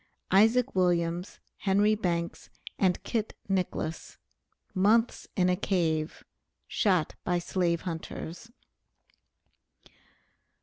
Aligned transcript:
ISAAC 0.31 0.73
WILLIAMS, 0.73 1.39
HENRY 1.57 1.93
BANKS, 1.93 2.49
AND 2.79 3.03
KIT 3.03 3.35
NICKLESS. 3.47 4.17
MONTHS 4.73 5.27
IN 5.35 5.47
A 5.47 5.55
CAVE, 5.55 6.23
SHOT 6.67 7.13
BY 7.23 7.37
SLAVE 7.37 7.81
HUNTERS. 7.81 8.51